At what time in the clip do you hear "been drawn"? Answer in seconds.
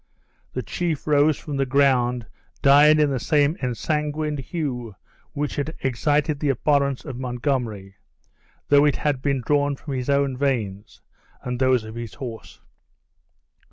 9.21-9.75